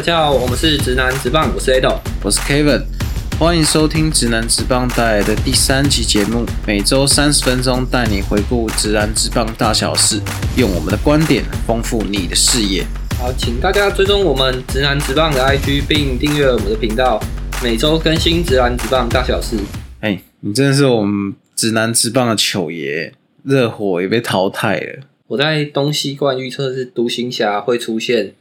[0.00, 2.00] 大家好，我们是直男直棒，我是 Ado。
[2.24, 2.84] 我是 Kevin，
[3.38, 10.18] 欢迎收听直男直棒带来的第三集节目，每周三十分钟带你回顾直男直棒大小事，
[10.56, 12.82] 用我们的观点丰富你的视野。
[13.18, 17.22] 好，请大家追踪我们直男直棒的 IG，并订阅我们的频道，
[17.62, 19.58] 每周更新直男直棒大小事。
[20.00, 25.00] 哎，你真的是我们直男直棒的糗爷，热火也被淘汰了。
[25.26, 28.32] 我在东西冠预测是独行侠会出现，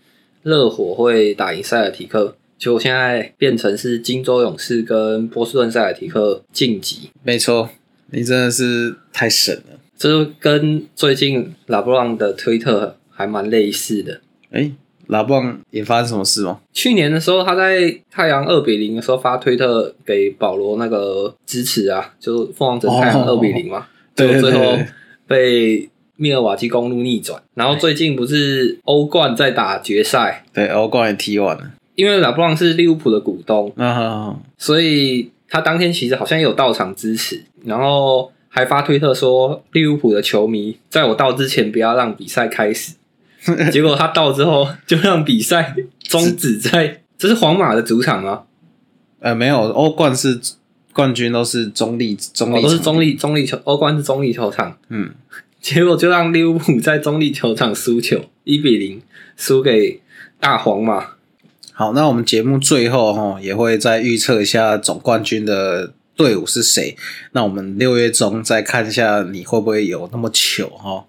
[0.43, 7.69] 热火会打赢塞尔提克，结果现在变成是金州勇士跟波士顿塞尔提克晋级，没错，
[8.11, 9.79] 你真的是太神了。
[9.97, 14.21] 这就跟最近拉布朗的推特还蛮类似的。
[14.51, 14.71] 哎，
[15.07, 16.61] 拉布朗也发生什么事吗？
[16.71, 24.77] 去年的时候，他在太阳二比零的时候发推特给保罗那个支持啊，就是凤凰城太阳哦二比零嘛， 最后
[25.27, 27.41] 被密尔瓦基公路逆转。
[27.55, 31.63] 然后最近不是欧冠在打决赛，对，欧冠也踢完了。
[31.95, 42.93] 因为拉布朗是利物浦的股东，啊，所以他当天其实好像也有到场支持，然后还发推特说利物浦的球迷在我到之前不要让比赛开始。
[43.71, 48.43] 结果他到之后就让比赛终止在，这是皇马的主场吗？
[49.19, 50.39] 呃，没有，欧冠是
[50.93, 53.01] 冠军都是中立中立、哦，都是中。
[53.01, 55.09] 立中立球，欧冠是中立球场，嗯，
[55.61, 59.01] 结果就让利物浦在中立球场输球，一比零
[59.35, 59.99] 输给
[60.39, 61.15] 大黄马。
[61.73, 66.95] 好，那我们节目最后哈也会再预测一下总冠军的队伍是谁。
[67.33, 71.05] 那我们六月中再看一下你会不会有那么糗哈。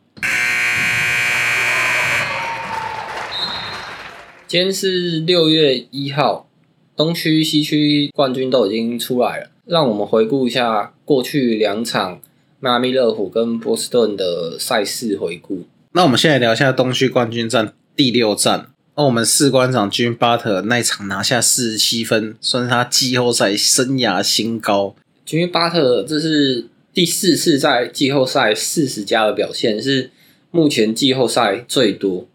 [4.49, 6.49] 今天是六月一号，
[6.97, 9.51] 东区、西区冠军都已经出来了。
[9.65, 12.21] 让我们回顾一下过去两场
[12.61, 15.65] 迈阿密热火跟波士顿的赛事回顾。
[15.93, 18.71] 那我们现在聊一下东区冠军战第六战。
[18.97, 24.95] 那我们士官长 Jim Butler 那一场拿下四十七分，算是他季后赛生涯新高。
[25.31, 30.11] 因为巴特这是第四次在季后赛四十加的表现，是
[30.51, 32.27] 目前季后赛最多。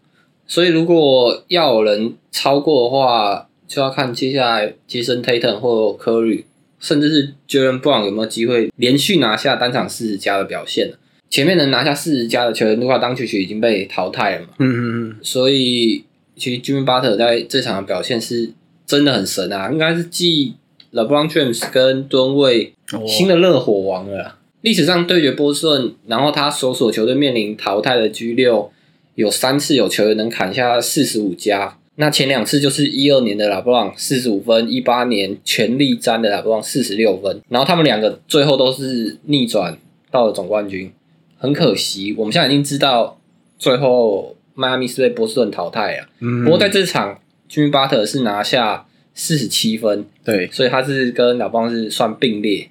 [0.48, 6.44] 所以如果要有人超过的话，就要看接下来杰森 Tatum 或 Curry，
[6.78, 10.96] 甚至是 Jalen Brown 有没有机会连续拿下单场四十加的表现呢。
[11.28, 14.48] 前面能拿下四十加的球员，的话，当曲曲已经被淘汰了嘛。
[14.58, 16.04] 嗯嗯嗯，所以
[16.36, 18.52] 其实 Jimmy Butler 在这场的表现是
[18.86, 20.54] 真的很神啊，应该是继
[20.92, 24.38] LeBron James 跟吨位哦新的热火王了啦。
[24.60, 28.70] 历史上对决波士顿，然后他所属球队面临淘汰的 G 六，
[29.16, 31.76] 有三次有球员能砍下四十五加。
[31.96, 39.78] 那前两次就是一二年的拉布朗四十五分，一八年全力战的拉布朗四十六分，然后他们两个最后都是逆转
[40.10, 40.92] 到了总冠军。
[41.38, 43.18] 很可惜，我们现在已经知道
[43.58, 46.08] 最后迈阿密是被波士顿淘汰了。
[46.20, 47.18] 嗯不过在这场
[47.50, 52.70] ，Jimmy Butler 是拿下四十七分，对所以他是跟老邦是算并列。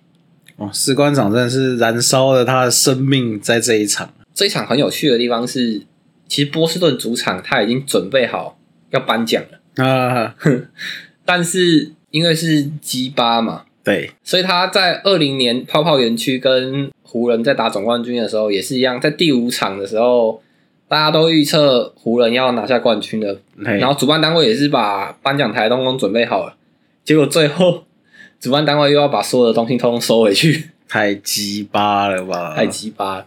[0.57, 4.13] 哦，士官长真的是燃烧了他的生命在这一场。
[4.33, 5.81] 这一场很有趣的地方是，
[6.27, 8.57] 其实波士顿主场他已经准备好
[8.95, 10.35] 要颁奖了，啊，
[11.25, 20.41] 但是因为是 G 八嘛，对，所以他在二零年泡泡园区跟湖人在打总冠军的时候也是一样，在第五场的时候，
[20.87, 26.55] 大家都预测湖人要拿下冠军的，然后主办单位也是把颁奖台通通准备好了，
[27.03, 27.83] 结果最后
[28.39, 32.53] 主办单位又要把所有的东西通通收回去，太鸡巴了吧？
[32.55, 33.25] 太鸡巴了。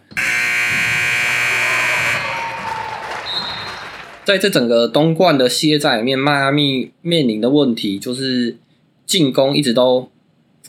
[4.29, 8.55] 在这整个东冠的系列赛里面，迈阿密面临的问题就是
[9.03, 10.07] 进攻一直都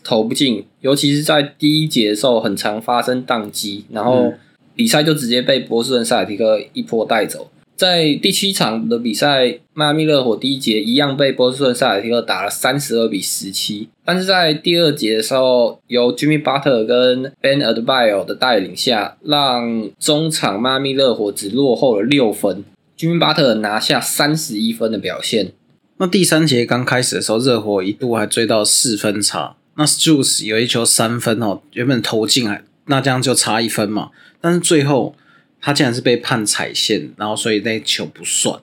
[0.03, 4.39] 投不进，尤其是在第一节的时候，很常发生宕机，然后嗯
[4.75, 7.51] 比赛就直接被波士顿塞尔提克一波带走。
[7.77, 22.65] 在第七场的比赛，迈阿密热火第一节一样被波士顿塞尔提克打了三十二比十七，但是在第二节的时候，由 Jimmy Butler 跟 Ben Adebayo 的带领下，让中场迈阿密热火只落后了六分。
[23.01, 25.53] Jimmy Butler 拿下三十一分的表现，
[25.97, 29.57] 那第三节刚开始的时候，热火一度还追到四分差。
[29.79, 34.11] 那 Juice 有一球三分哦，原本投进来，那这样就差一分嘛。
[34.39, 35.15] 但是最后
[35.63, 38.61] 他竟然是被判踩线，然后所以那球不算。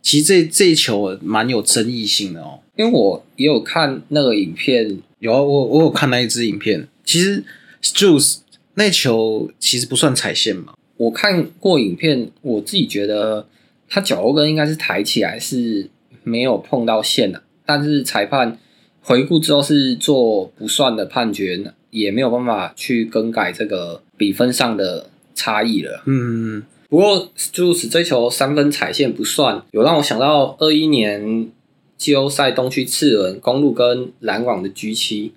[0.00, 2.60] 其实这这一球蛮有争议性的哦。
[2.76, 7.44] 因为我也有看那个影片，有啊，我我有看那一支影片，其实
[7.82, 8.38] Juice
[8.76, 10.72] 那球其实不算踩线嘛。
[10.96, 13.46] 我看过影片，我自己觉得
[13.94, 15.88] 他脚后跟应该是抬起来，是
[16.24, 17.40] 没有碰到线的。
[17.64, 18.58] 但是裁判
[19.00, 26.02] 回顾之后是做不算的判决，也没有办法去更改这个比分上的差异了。
[26.06, 31.48] 嗯，不过就是这球三分踩线不算，有让我想到二一年
[31.96, 35.32] 季后赛东区次轮，公路跟篮网的 G 七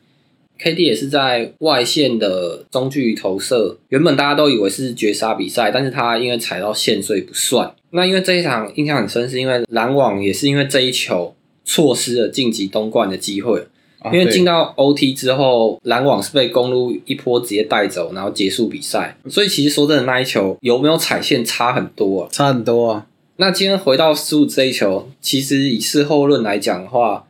[0.60, 7.74] ，KD 也是在外线的中距离投射，原本大家都以为是绝杀比赛，但是他因为踩到线，所以不算。
[7.92, 13.68] 那因为这一场印象很深，是因为篮网也是因为这一球错失了晋级东冠的机会。
[14.00, 19.18] 啊因为进到 OT 之后，篮网是被公路一波直接带走，然后结束比赛。
[19.28, 22.30] 所以其实说真的，那一球有没有踩线差很多、啊。
[22.32, 23.08] 差很多啊。
[23.38, 27.26] 那今天回到失误这一球，其实以事后论来讲的话，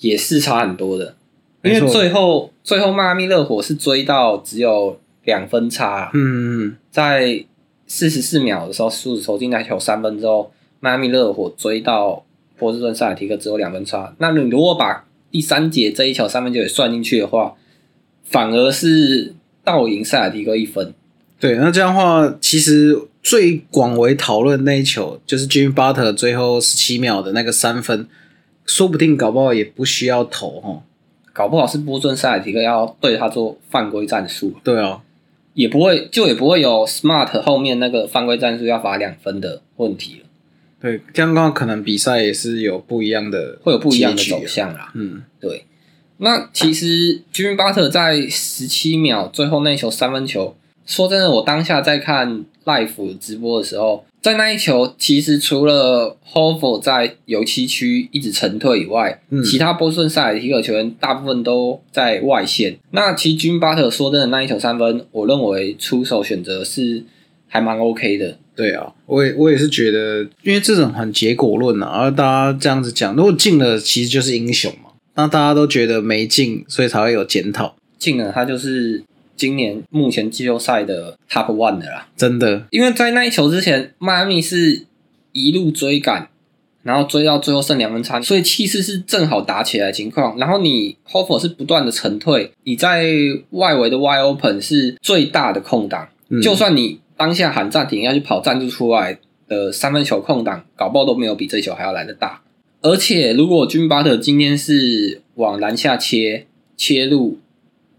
[0.00, 1.14] 也是差很多的。
[1.62, 7.44] 因为最后最后迈阿密热火是追到只有两分差，嗯嗯在
[7.86, 12.24] 四十四秒的时候，数字投进那球三分之后，迈阿密热火追到
[12.58, 14.14] 波士顿塞尔提克只有两分差。
[14.18, 17.54] 那你如果把第三节这一球三分球也算进去的话，
[18.24, 20.92] 反而是倒赢塞尔提克一分。
[21.38, 28.08] 对，那这样的话，其实最广为讨论那一球就是 Jimmy Butler 最后十七秒的那个三分，
[28.64, 30.82] 说不定搞不好也不需要投哦。
[31.32, 35.00] 搞不好是波士顿塞尔提克要对他做犯规战术，对啊，
[35.54, 40.26] 也不会就也不会有 Smart 后面那个犯规战术要罚两分的问题了，
[40.80, 44.44] 对，这样的话可能比赛也是有不一样的，会有不一样的走。
[44.46, 44.90] 向啦。
[44.94, 45.64] 嗯，对，
[46.18, 62.78] 那其实 Jimmy Butler 在十七秒最后那一球三分球，说真的，我当下在看 live 直播的时候，在那一球，其实除了 h o f o 在油漆区一直沉退以外，嗯其他波士顿塞尔提克球员大部分都在外线。
[62.92, 67.02] 那其实 Jimmy Butler 说真的，那一球三分，我认为出手选择是
[67.48, 68.38] 还蛮 OK 的。
[68.54, 72.22] 对啊，我也我也是觉得，因为这种很结果论啊，而大
[72.52, 74.90] 家这样子讲，如果进了，其实就是英雄嘛。
[75.16, 79.02] 那大家都觉得没进，所以才会有检讨，进了，他就是
[79.42, 82.06] 今年目前季后赛的 Top One 的啦。
[82.16, 82.64] 真的。
[82.70, 84.86] 因为在那一球之前，迈阿密是
[85.32, 86.28] 一路追赶，
[86.84, 90.38] 然后追到最后剩两分差，所以气势是正好打起来的情况。
[90.38, 93.04] 然后你 h o f e r 是不断的沉退，你在
[93.50, 99.18] 外围的 wide open 是最大的空档，嗯就算你当下喊暂停要去跑战术出来
[99.48, 102.42] 的三分球空档，搞不好都没有比这球还要来的大。
[102.80, 106.46] 而且如果军巴特今天是往篮下切
[106.76, 107.38] 切入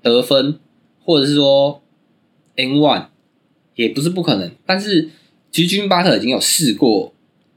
[0.02, 0.60] 得分，
[1.04, 1.82] 或者是说
[2.56, 3.06] N one。
[3.76, 5.10] 也不是不可能，但是
[5.52, 7.12] 其实军巴特已经有试过，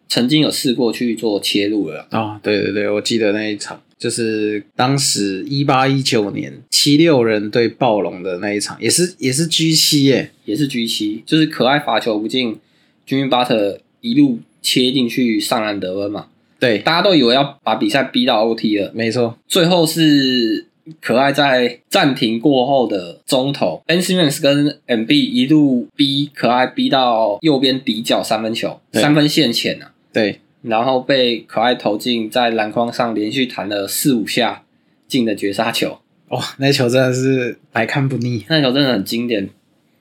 [0.08, 2.18] 曾经有试过去做切入了啦。
[2.18, 12.58] 啊、对对对，我记得那一场，就是当时一八一九年七六人对暴龙的那一场，也是也是 G 七耶，也是 G 七，就是可爱罚球不进，
[13.04, 16.28] 军巴特一路切进去上篮得分嘛，
[16.58, 20.64] 对，大家都以为要把比赛逼到 OT 了，没错，最后是
[21.00, 34.62] 可爱在暂停过后的中投 Simmons 跟 MB 一路逼可爱逼到右边底角三分球，三分线前啊，对，然后被可爱投进，在篮筐上连续弹了四五下
[35.08, 35.98] 进的绝杀球，
[36.28, 39.48] 哇，那球真的是百看不腻，那球真的很经典，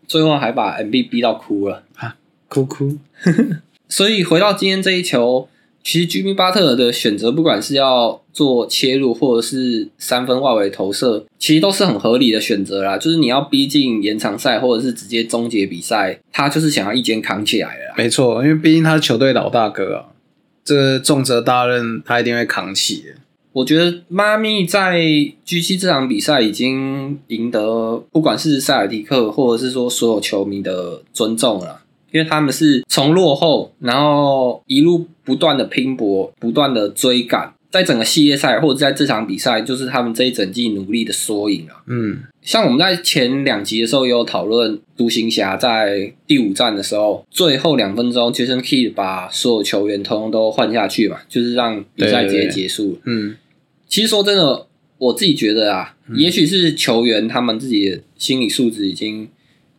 [0.07, 1.83] 最后还把 MB 逼到哭了。
[1.95, 2.15] 啊。
[2.47, 2.95] 哭哭，
[3.89, 5.49] 所以回到今天这一球，
[5.85, 12.97] 其实 Jimmy Butler 的选择，不管是要做切入或者是三分外围投射，其实都是很合理的选择啦。
[12.97, 17.93] 就是你要逼近延长赛，或者是直接终结比赛，他就是想要一肩扛起来了。
[17.95, 20.05] 没错，因为毕竟他是球队老大哥啊，
[20.63, 23.21] 这个重责大任他一定会扛起的。
[23.53, 24.99] 我觉得妈咪在
[25.45, 41.83] G 七这场比赛已经赢得不管是塞尔迪克或者是说所有球迷的尊重了，因为他们是从落后，然后一路不断的拼搏，不断的追赶，在整个系列赛或者在这场比赛，就是他们这一整季努力的缩影啊。
[41.87, 52.97] 嗯，像我们在前两集的时候也有讨论，独行侠在第五战的时候，最后两分钟，Jason Kidd 把所有球员通通都换下去嘛，就是让比赛直接结束。
[53.05, 53.35] 嗯，
[53.89, 59.27] 其实说真的，我自己觉得啊，也许是球员他们自己的心理素质已经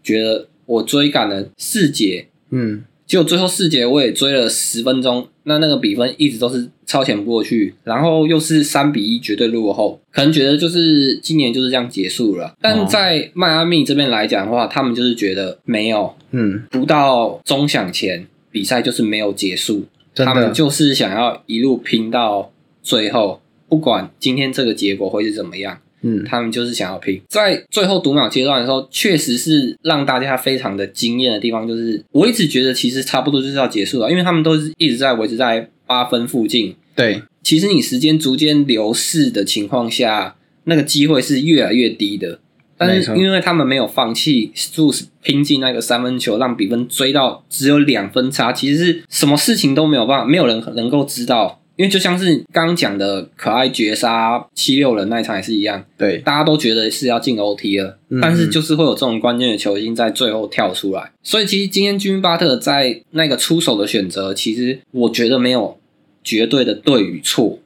[0.03, 12.55] 觉得我追赶了四节，嗯，结果最后四节我也追了十分钟，那那个比分一直都是超前不过去，然后又是三比一绝对落后，可能觉得就是今年就是这样结束了。
[12.61, 22.51] 但在迈阿密这边来讲的话，他们就是觉得没有，嗯，不到中响前比赛就是没有结束，真他们，就是想要一路拼到
[22.83, 27.21] 最后，不管今天这个结果会是怎么样，嗯，他们就是想要拼。
[27.29, 36.75] 在最后读秒阶段的时候，确实是让大家非常的惊艳的地方，就是我一直觉得其实差不多就是要结束了，因为他们都是一直在维持在八分附近。
[36.95, 42.41] 对，其实你时间逐渐流逝的情况下，那个机会是越来越低的。
[42.79, 65.79] 但是因为他们没有放弃 u s 拼进那个三分球，让比分追到只有两分差，其实是什么事情都没有办法，没有人能够知道因为就像是刚刚讲的可爱绝杀七六人那一场也是一样，对，大家都觉得是要进 OT 了，嗯但是就是会有这种关键的球星在最后跳出来，所以其实今天君巴特在那个出手的选择，其实我觉得没有
[66.25, 67.59] 绝对的对与错，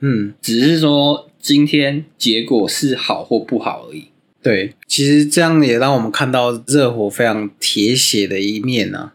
[0.00, 4.06] 嗯，只是说今天结果是好或不好而已。
[4.40, 9.12] 对，其实这样也让我们看到热火非常铁血的一面啊。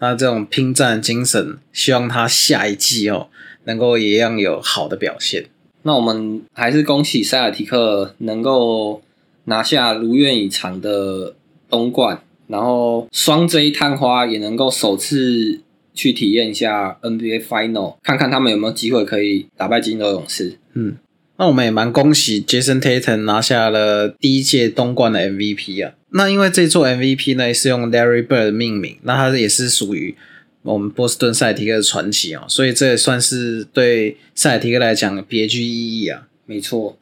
[0.00, 3.28] 那这种拼战精神，希望他下一季哦
[3.64, 5.46] 能够一样有好的表现。
[5.82, 9.02] 那我们还是恭喜塞尔提克能够
[9.44, 11.34] 拿下如愿以偿的
[11.68, 15.60] 东冠，然后双 J 探花也能够首次
[15.92, 20.58] 去体验一下 NBA Final，看看他们有没有机会可以打败金州勇士。
[20.74, 20.96] 嗯，
[21.36, 25.94] 那我们也蛮恭喜 Jason Tatum 拿下了第一届东冠的 MVP 啊。
[26.10, 30.14] 那因为这座 MVP 呢是用 Larry Bird 命名，那它也是属于
[30.62, 36.22] 我们波士顿塞提克的传奇哦，所以这也算是对塞提克来讲别具意义啊。
[36.46, 36.96] 没错，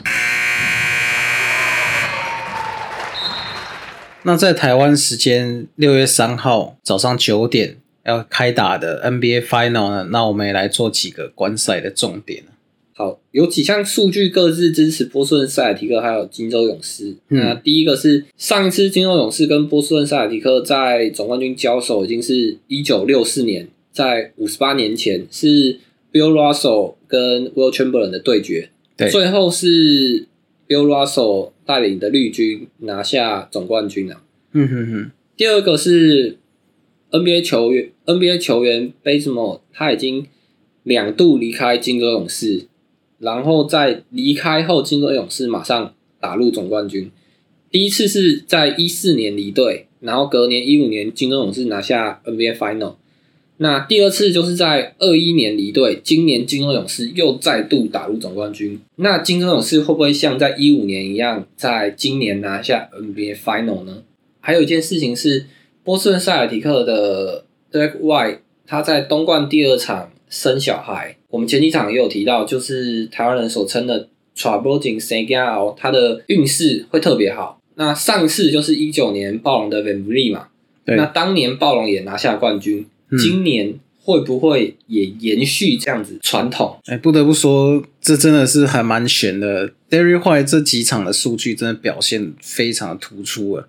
[4.23, 12.45] 那在台湾时间六月三号早上九点要开打的 NBA Final 呢，那我们也来做几个观赛的重点。
[13.01, 17.17] 好，有几项数据各自支持波士顿塞尔提克还有金州勇士。
[17.31, 25.79] 嗯那第一个是上一次金州勇士跟波士顿塞尔提克在总冠军交手，已经是一九六四年，在五十八年前是
[26.13, 30.27] Bill Russell 跟 Will Chamberlain 的对决，对最后是
[30.69, 34.23] Bill Russell 带领的绿军拿下总冠军啊。
[34.53, 36.37] 嗯哼哼，第二个是
[37.11, 40.27] NBA 球员，NBA 球员 Bazemore 他已经
[40.83, 42.67] 两度离开金州勇士，
[43.21, 47.11] 然后在离开后，金州勇士马上打入总冠军。
[47.71, 52.95] 第一次是在一四年离队，然后隔年一五年金州勇士拿下 NBA Final。
[53.59, 58.81] 那第二次就是在二一年离队，今年金州勇士又再度打入总冠军。
[58.97, 64.03] 那金州勇士会不会像在一五年一样，在今年拿下 NBA Final 呢？
[64.41, 65.45] 还有一件事情是，
[65.85, 77.61] 波士顿塞尔提克的 Derek White 他在东冠第二场生小孩，我们前几场也有提到，就是台湾人所称的 Trouble s a g a l 他的运势会特别好。
[77.77, 80.49] 那上次就是一九年暴龙的 Vliet 嘛，
[80.85, 86.77] 对那当年暴龙也拿下冠军，嗯今年会不会也延续这样子传统？
[86.87, 89.71] 哎，不得不说，这真的是还蛮悬的。
[89.89, 93.69] Derry White 这几场的数据真的表现非常的突出啊。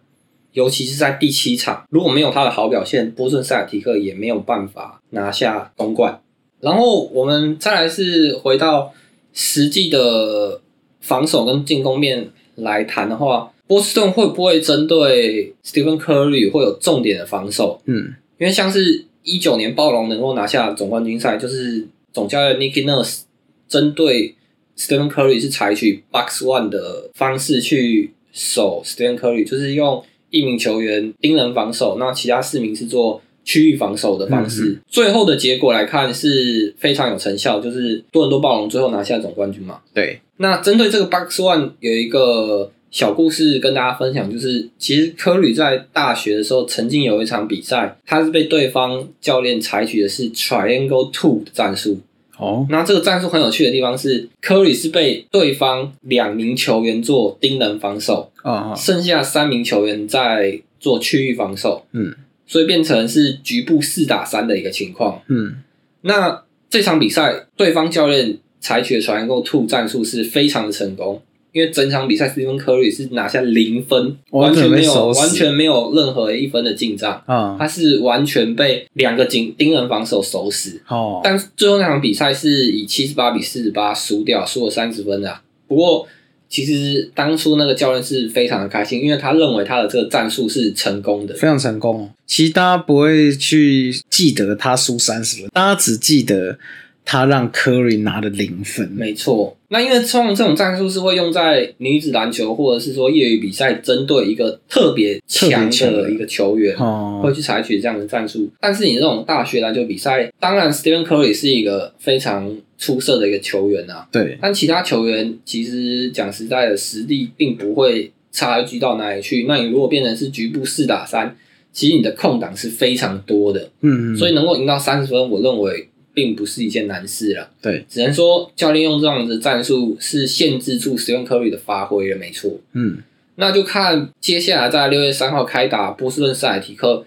[0.53, 6.19] 尤其是在第七场，如果没有他的好表现，波士顿塞尔提克也没有办法拿下东冠。
[6.61, 8.93] 然后我们再来是回到
[9.33, 10.61] 实际的
[10.99, 17.81] 防守跟进攻面来谈的话，波士顿会不会针对 Stephen Curry 会有重点的防守？
[17.85, 23.21] 嗯，因为像是一九年暴龙能够拿下总冠军赛，就是总教练 Nicky Nurse
[23.67, 24.35] 针对
[24.77, 34.79] Stephen Curry 是采取 box one 的方式去守 Stephen Curry，就是用一名球员盯人防守，那其他四名是做区域防守的方式。
[34.87, 39.79] 最后的结果来看是非常有成效，就是多伦多暴龙最后拿下总冠军嘛。
[39.93, 51.99] 对，那针对这个 Box One 有一个小故事跟大家分享，就是其实科里在大学的时候曾经有一场比赛，他是被对方教练采取的是 Triangle Two 的战术。
[52.37, 62.15] 哦，那这个战术很有趣的地方是，科里是被对方两名球员做盯人防守，啊啊，剩下三名球员在做区域防守，嗯
[62.51, 65.21] 所以变成是局部四打三的一个情况。
[65.29, 65.55] 嗯，
[66.01, 71.21] 那这场比赛，对方教练采取的 Triangle Two 战术是非常的成功，
[71.53, 80.81] 因为整场比赛 Stephen Curry 是拿下零分，完完全全没有完全没有任何一分的进账，啊，他是完全被两个警盯人防守守死。
[80.89, 85.41] 哦，但最后那场比赛是以七十八比四十八输掉，输了三十分的啊。
[85.69, 86.05] 不过
[86.51, 91.33] 其实当初那个教练是非常的开心，因为他认为他的这个战术是成功的。
[91.33, 92.09] 非常成功哦。
[92.27, 96.59] 其实大家不会去记得他输三十分，大家只记得
[97.05, 98.89] 他让 Curry 拿了零分。
[98.91, 106.75] 没错，那因为通常这种战术是会用在女子篮球或者是说业余比赛，针对一个特别强的的一个球员。
[106.77, 119.45] 哦会，去采取这样的战术，但是你这种大学篮球比赛，当然 Stephen Curry 是一个非常出色的一个球员啊，对，但其他球员其实讲实在的，实力并不会差距到哪里去。
[119.47, 121.37] 那你如果变成是局部四打三，
[121.71, 127.51] 其实你的空档是非常多的，嗯，所以能够赢到三十分，我认为并不是一件难事了。
[127.61, 132.59] 对，只能说教练用这样的战术是限制住 Stephen Curry 的发挥了，没错。
[132.73, 132.97] 嗯，
[133.35, 137.05] 那就看接下来在六月三号开打波士顿塞尔提克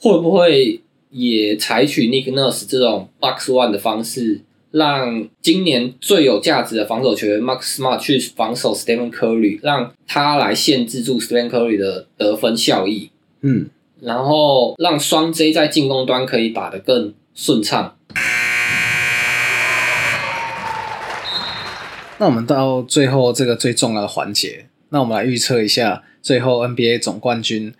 [0.00, 4.40] 会不会也采取 Nick Nurse 这种 Box One 的方式
[4.72, 13.10] 让今年最有价值的防守球员 Mark Smart 去防守 Stephen Curry，让他来限制住 Stephen Curry 的得分效益，
[13.42, 13.68] 嗯，
[14.00, 17.96] 然后让双 J 在进攻端可以打得更顺畅。
[22.18, 27.74] 那我们到最后这个最重要的环节，那我们来预测一下最后 NBA 总冠军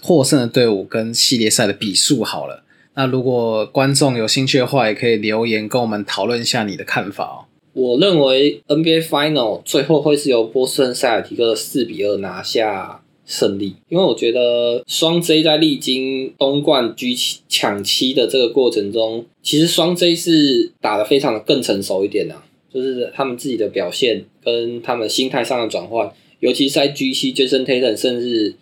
[0.00, 2.62] 获胜的队伍跟系列赛的比数好了。
[2.94, 7.38] 那如果观众有兴趣的话，也可以留言跟我们讨论一下你的看法哦。
[7.72, 17.14] 我认为 NBA Final 最后会是由波士顿塞尔提克四比二拿下胜利，因为我觉得双 J 在历经东冠居
[17.48, 22.42] 抢七的这个过程中，其实双 J 是打得非常的更成熟一点啊，
[22.74, 28.56] 就是他们自己的表现跟他们心态上的转换，尤其是在 G 七，Jason Tatum 甚至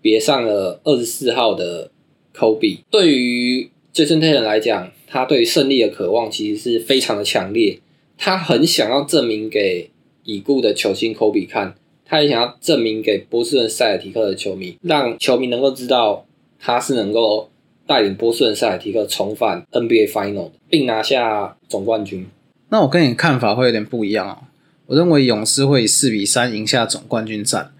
[0.00, 1.90] 别上了二十四号的
[2.34, 7.78] Kobe，对于 Jason Tatum 来讲，他对胜利的渴望其实是非常的强烈。
[8.16, 9.90] 他很想要证明给
[10.24, 11.74] 已故的球星科比看，
[12.06, 16.24] 他也想要证明给波士顿塞尔提克的球迷，让球迷能够知道
[16.58, 17.50] 他是能够
[17.86, 22.26] 带领波士顿塞尔提克重返 NBA Final，并拿下总冠军。
[22.70, 24.38] 那我跟你看法会有点不一样哦。
[24.86, 27.72] 我认为勇士会以四比三赢下总冠军战，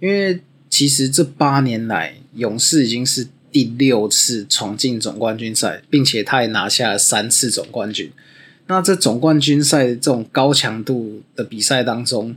[0.00, 3.28] 因为其实这八年来勇士已经是。
[3.54, 8.10] 第六次闯进总冠军赛，并且他也拿下了三次总冠军。
[8.66, 12.36] 那这总冠军赛这种高强度的比赛当中，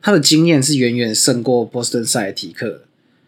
[0.00, 2.84] 他的经验是远远胜过波士顿赛提克。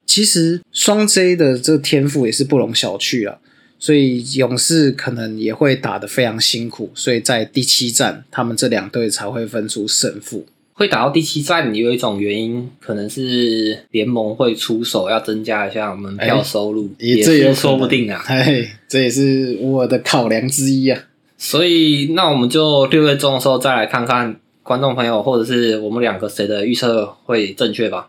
[0.06, 3.36] 其实双 J 的这天赋也是不容小觑啊，
[3.78, 6.90] 所以勇士可能也会打得非常辛苦。
[6.94, 10.46] 所以在第七战，他们这两队才会分出胜负。
[10.80, 18.24] 会打到第七战，有一种原因，可能是联盟会出手，要增加一下门票收入，也是说不定啊。
[18.28, 20.98] 哎，这也是我的考量之一啊。
[21.36, 28.08] 所以，那我们就六月中的时候再来看看观众朋友，或者是我们两个谁的预测会正确吧。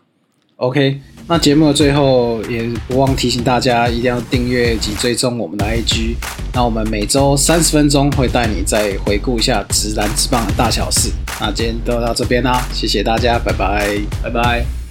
[0.62, 0.96] OK，
[1.26, 6.14] 那节目的最后也不忘提醒大家，一定要订阅及追踪我们的 IG。
[6.54, 11.10] 那我们每周三十分钟会带你再回顾一下直男直棒的大小事。
[11.40, 14.81] 那今天都到这边啦，谢谢大家，拜拜，拜拜。